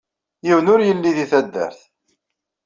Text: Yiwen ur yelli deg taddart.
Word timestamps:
Yiwen 0.45 0.71
ur 0.73 0.81
yelli 0.87 1.11
deg 1.17 1.27
taddart. 1.31 1.79